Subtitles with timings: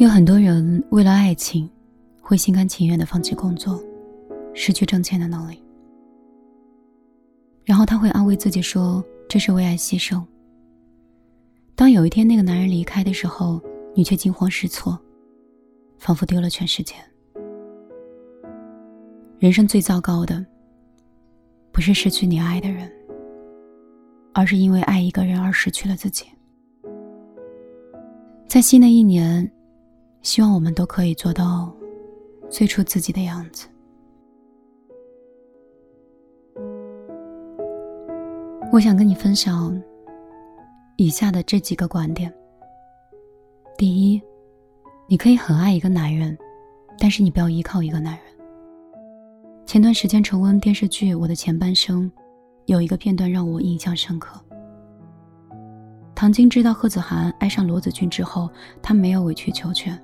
[0.00, 1.68] 有很多人为了爱情，
[2.22, 3.78] 会心甘情愿的放弃工作，
[4.54, 5.62] 失去挣钱的能力，
[7.66, 10.24] 然后他会安慰自己说这是为爱牺牲。
[11.74, 13.60] 当有一天那个男人离开的时候，
[13.94, 14.98] 你却惊慌失措，
[15.98, 16.94] 仿佛丢了全世界。
[19.38, 20.42] 人生最糟糕的，
[21.72, 22.90] 不是失去你爱的人，
[24.32, 26.24] 而是因为爱一个人而失去了自己。
[28.48, 29.46] 在新的一年，
[30.22, 31.74] 希望我们都可以做到
[32.50, 33.66] 最初自己的样子。
[38.72, 39.82] 我想跟你分享
[40.96, 42.32] 以下的这几个观点。
[43.76, 44.22] 第一，
[45.08, 46.36] 你可以很爱一个男人，
[46.98, 48.24] 但是你不要依靠一个男人。
[49.66, 52.04] 前段时间重温电视剧《我的前半生》，
[52.66, 54.38] 有一个片段让我印象深刻。
[56.14, 58.50] 唐晶知道贺子涵爱上罗子君之后，
[58.82, 59.98] 她没有委曲求全。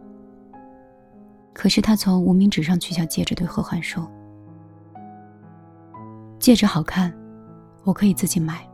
[1.56, 4.06] 可是他从无名指上取下戒指，对贺涵说
[6.38, 7.10] ：“戒指好看，
[7.82, 8.68] 我可以自己买，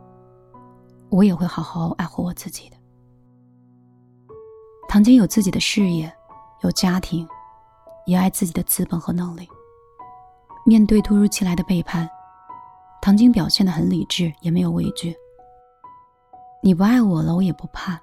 [1.09, 2.75] 我也会好好爱护我自己的。”
[4.89, 6.13] 唐晶有自己的事业，
[6.61, 7.25] 有家庭，
[8.05, 9.47] 也爱自己的资本和能力。
[10.65, 12.07] 面对突如其来的背叛，
[13.01, 15.15] 唐晶表现得很理智，也没有畏惧。
[16.61, 17.97] 你不爱我了，我也不怕，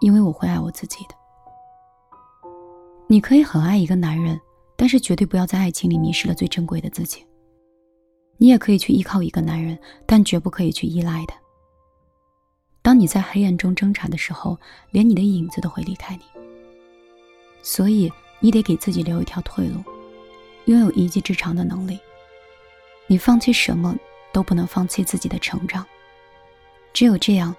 [0.00, 1.14] 因为我会爱我自己的。
[3.10, 4.40] 你可以很爱一个男人，
[4.76, 7.26] 但是绝对不要在爱情里迷失了最珍贵的自己。
[8.36, 11.34] 你也可以去依靠一个男人，但绝不可以去依赖他。
[12.82, 14.56] 当你在黑暗中挣扎的时候，
[14.92, 16.22] 连你的影子都会离开你。
[17.62, 19.82] 所以你得给自己留一条退路，
[20.66, 21.98] 拥有一技之长的能力。
[23.08, 23.92] 你放弃什么
[24.32, 25.84] 都不能放弃自己的成长。
[26.92, 27.52] 只有这样，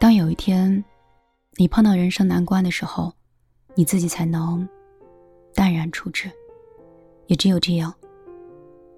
[0.00, 0.84] 当有一天
[1.54, 3.14] 你碰到人生难关的时候，
[3.74, 4.68] 你自己才能
[5.54, 6.30] 淡然处之。
[7.26, 7.92] 也只有这样，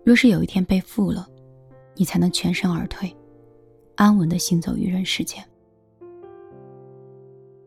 [0.04, 1.28] 若是有一天被负了，
[1.94, 3.14] 你才能全身而退。
[3.94, 5.42] 安稳的行走于人世间。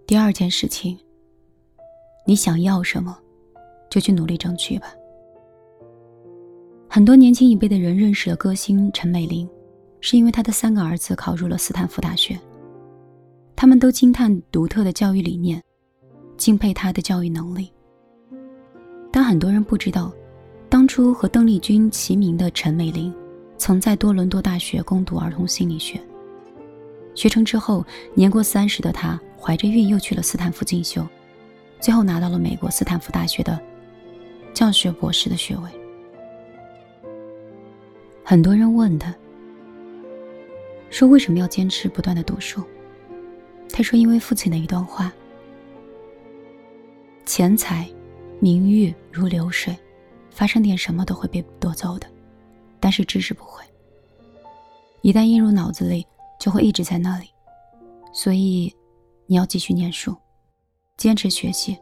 [0.05, 0.97] 第二件事情，
[2.25, 3.17] 你想要什么，
[3.89, 4.93] 就去努力争取吧。
[6.89, 9.49] 很多年轻一辈的人认识了歌星陈美玲，
[10.01, 12.39] 是因为她的三个儿子考入了斯坦福大学，
[13.55, 15.63] 他们都惊叹独特的教育理念，
[16.39, 17.71] 敬佩她的教育能力。
[19.11, 20.11] 但很多人不知道，
[20.69, 23.13] 当初和邓丽君齐名的陈美玲，
[23.57, 25.99] 曾在多伦多大学攻读儿童心理学。
[27.13, 31.05] 学成之后，年过三十的她怀着孕又去了斯坦福进修，
[31.81, 33.59] 最后拿到了美国斯坦福大学的
[34.53, 35.69] 教学博士的学位。
[38.23, 39.13] 很多人问他，
[40.89, 42.63] 说为什么要坚持不断的读书？
[43.71, 45.11] 他说，因为父亲的一段话：
[47.29, 47.87] 钱财、
[48.39, 49.77] 名誉如流水，
[50.31, 52.07] 发生点什么都会被夺走的，
[52.79, 53.63] 但是知识不会，
[55.01, 56.05] 一旦印入脑子里。
[56.39, 57.27] 就会一直在那里，
[58.13, 58.73] 所以
[59.27, 60.15] 你要继续念书，
[60.95, 61.77] 坚持学习，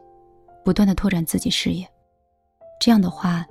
[0.64, 1.88] 不断的拓展自己事业。
[2.80, 3.46] 这样的话，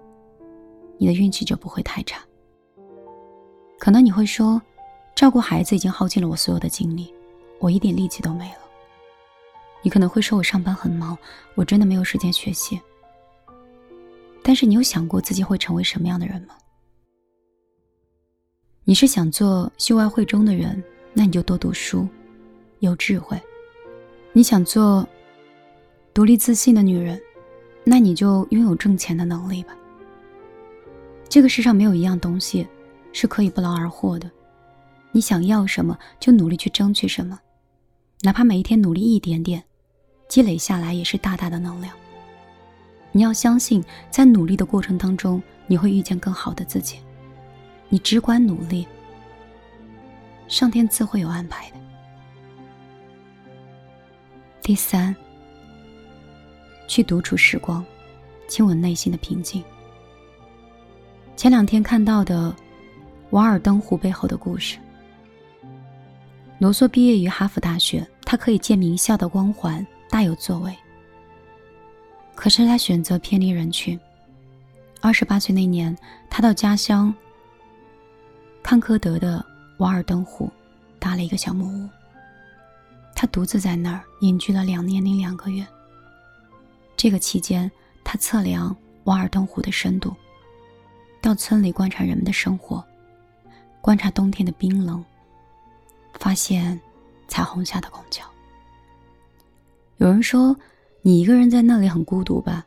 [0.98, 2.22] 你的运气就不会太差。
[3.80, 4.62] 可能你会说，
[5.16, 7.14] 照顾孩子已经耗尽了我所有的精力，
[7.62, 8.67] 我一点力气都没了。
[9.82, 11.18] 你可能会说我上班很忙，
[11.56, 12.80] 我真的没有时间学习。
[14.44, 16.56] 但是你有想过自己会成为什么样的人吗？
[18.84, 20.82] 你是想做秀外慧中的人？
[21.14, 22.08] 那你就多读书，
[22.80, 23.42] 有智慧。
[24.34, 25.08] 你想做
[26.14, 27.20] 独立自信的女人，
[27.84, 29.76] 那你就拥有挣钱的能力吧。
[31.28, 32.68] 这个世上没有一样东西
[33.12, 34.30] 是可以不劳而获的。
[35.12, 37.38] 你想要什么，就努力去争取什么，
[38.22, 39.64] 哪怕每一天努力一点点，
[40.28, 41.94] 积累下来也是大大的能量。
[43.12, 47.00] 你要相信，在努力的过程当中，你会遇见更好的自己。
[47.90, 48.88] 你只管努力。
[50.48, 51.78] 上天自会有安排的。
[54.62, 55.16] 第三，
[56.88, 57.86] 去独处时光，
[58.48, 59.64] 亲吻内心的平静。
[61.36, 62.52] 前两天看到的
[63.30, 64.78] 《瓦尔登湖》背后的故事。
[66.60, 70.76] 罗梭毕业于哈佛大学，他可以借名校的光环，大有作为。
[72.36, 74.00] 可是他选择偏离人群。
[75.02, 75.96] 二十八岁那年，
[76.30, 77.14] 他到家乡
[78.64, 79.44] 康科德的。
[79.78, 80.52] 瓦尔登湖
[80.98, 81.88] 搭了一个小木屋，
[83.14, 85.64] 他独自在那儿隐居了两年零两个月。
[86.96, 87.72] 这个期间，
[88.04, 90.16] 他测量瓦尔登湖的深度，
[91.22, 92.84] 到村里观察人们的生活，
[93.80, 95.06] 观察冬天的冰冷，
[96.20, 96.80] 发现
[97.28, 98.28] 彩虹下的拱桥。
[99.98, 100.56] 有人说
[101.02, 102.66] ：“你一个人在那里很孤独吧？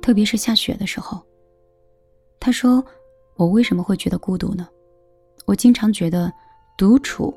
[0.00, 1.22] 特别是下雪的时候。
[2.40, 2.84] 他说
[3.36, 4.68] ：“我为什么会觉得孤独呢？
[5.44, 6.32] 我经常觉得
[6.76, 7.34] 独处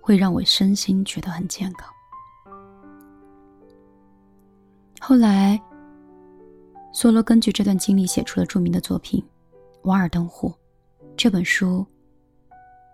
[0.00, 1.90] 会让我身心觉得很健康。”
[5.00, 5.60] 后来，
[6.94, 9.20] 梭罗根据这段经历写出了著名的作品
[9.88, 10.48] 《瓦尔登湖》。
[11.16, 11.84] 这本书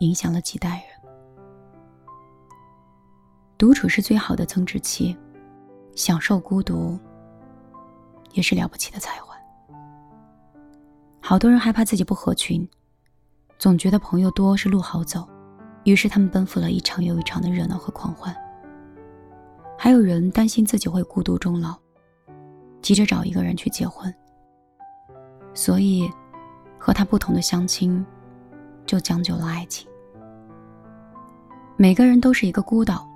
[0.01, 0.88] 影响了几代人。
[3.59, 5.15] 独处是最好的增值期，
[5.97, 6.97] 享受孤独
[8.33, 9.37] 也是了不起的才华。
[11.21, 12.67] 好多人害怕自己不合群，
[13.59, 15.29] 总觉得朋友多是路好走，
[15.85, 18.35] 于是他们奔赴了一场又一场的热闹和狂欢。
[19.77, 21.77] 还有人担心自己会孤独终老。
[22.81, 24.15] 急着找一个人去结婚，
[25.53, 26.09] 所以
[26.79, 28.07] 和他不同的相亲
[28.87, 29.91] 就将就了爱情。
[31.77, 33.07] 每个人都是一个孤岛，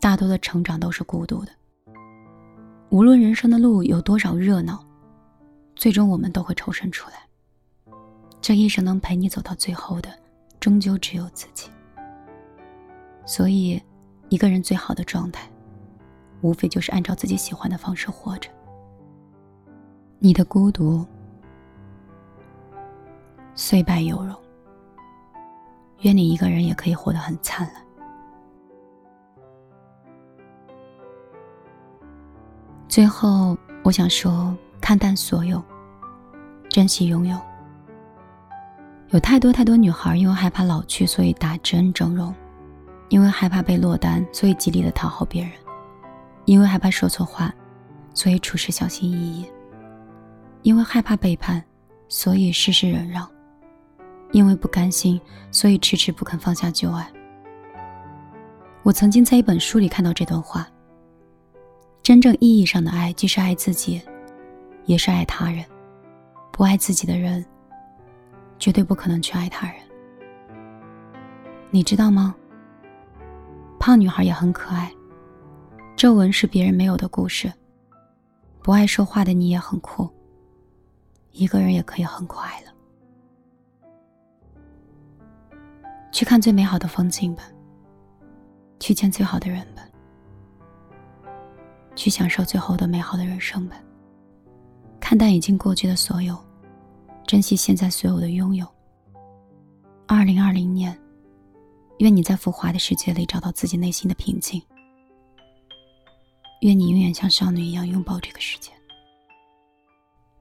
[0.00, 1.52] 大多的成长都是孤独的。
[2.88, 4.82] 无论人生的路有多少热闹，
[5.76, 7.16] 最终我们都会抽身出来。
[8.40, 10.08] 这一生能陪你走到最后的，
[10.58, 11.70] 终究只有自己。
[13.26, 13.80] 所以，
[14.30, 15.48] 一个人最好的状态，
[16.40, 18.50] 无非就是按照自己喜欢的方式活着。
[20.18, 21.06] 你的孤独，
[23.54, 24.34] 虽败犹荣。
[26.00, 27.89] 愿你一个人也可以活得很灿烂。
[32.90, 35.62] 最后，我想说，看淡所有，
[36.68, 37.38] 珍惜拥有。
[39.10, 42.34] 有太多太多女孩因为害怕老去，所以打针整容；
[43.08, 45.52] 因为害怕被落单，所以极力的讨好别人；
[46.46, 47.54] 因为害怕说错话，
[48.12, 49.46] 所以处事小心翼翼。
[50.62, 51.62] 因为害怕背叛，
[52.08, 53.24] 所以事事忍让；
[54.32, 55.20] 因为不甘心，
[55.52, 57.08] 所以迟迟不肯放下旧爱。
[58.82, 60.66] 我曾经在一本书里看到这段话：
[62.02, 64.00] 真正意义上的爱，既是爱自己，
[64.84, 65.64] 也是爱他人。
[66.50, 67.44] 不爱自己的人，
[68.58, 69.76] 绝对不可能去爱他人。
[71.70, 72.34] 你知道吗？
[73.78, 74.92] 胖女孩也很可爱，
[75.96, 77.52] 皱纹是别人没有的故事。
[78.62, 80.08] 不爱说话的你也很酷。
[81.32, 82.72] 一个人也可以很快乐。
[86.10, 87.44] 去看最美好的风景吧，
[88.80, 89.82] 去见最好的人吧，
[91.94, 93.76] 去享受最后的美好的人生吧。
[95.00, 96.38] 看淡已经过去的所有，
[97.26, 98.66] 珍惜现在所有的拥有。
[100.06, 100.96] 二零二零年，
[101.98, 104.62] 愿你在浮华的世界里找到自己内心的平静。
[106.60, 108.70] 愿你永远像少女一样拥抱这个世界。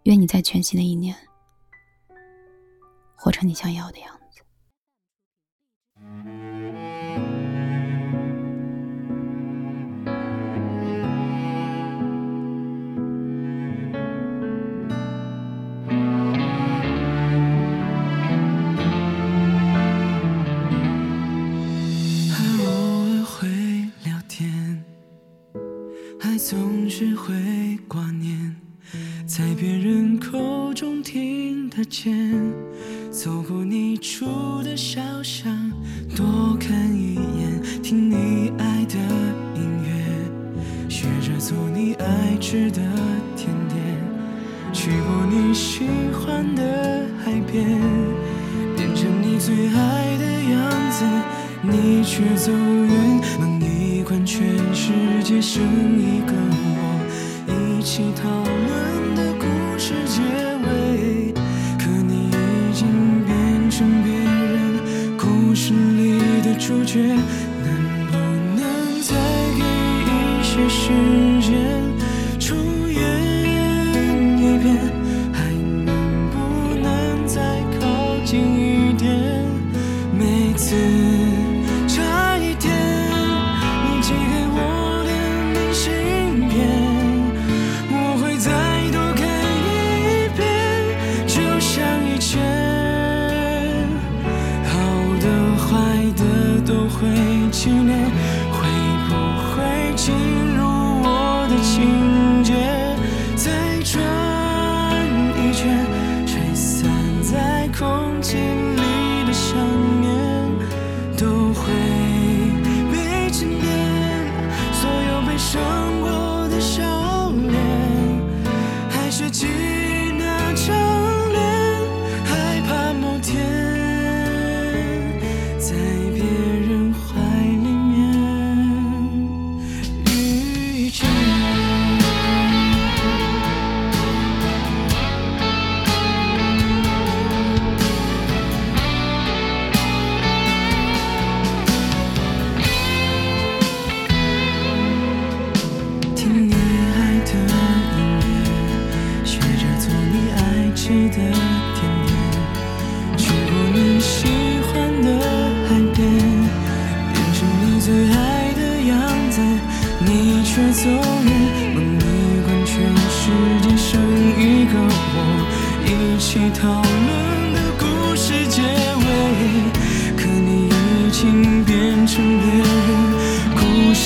[0.04, 1.16] 愿你在全新的一年，
[3.16, 4.19] 活成你想要的样子。
[33.70, 35.72] 你住的小巷，
[36.16, 38.96] 多看一眼，听你爱的
[39.54, 42.82] 音乐，学着做你爱吃的
[43.38, 43.80] 甜点，
[44.74, 47.80] 去过你喜欢的海边，
[48.76, 51.06] 变成你最爱的样子，
[51.62, 54.92] 你却走远，梦一关，全世
[55.24, 55.62] 界剩
[55.96, 56.34] 一个
[56.74, 58.39] 我，一起逃
[66.90, 67.16] 却
[106.26, 106.90] 吹散
[107.22, 108.59] 在空气。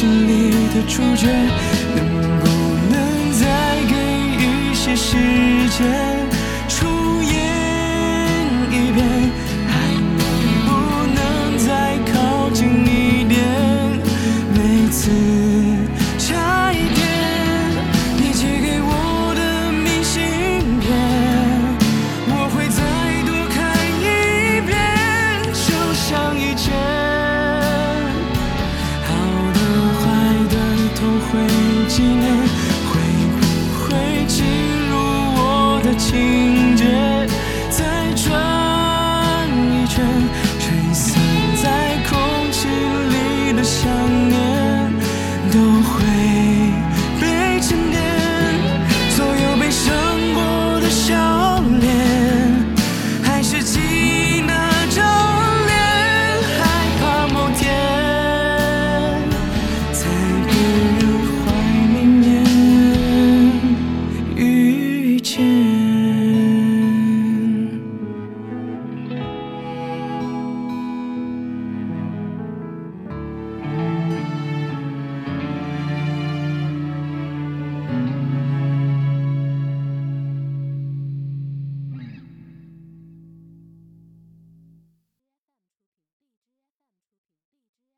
[0.03, 1.27] 心里的主角，
[1.95, 1.97] 能
[2.41, 2.45] 不
[2.91, 3.41] 能再
[3.87, 3.93] 给
[4.35, 5.15] 一些时
[5.69, 6.22] 间？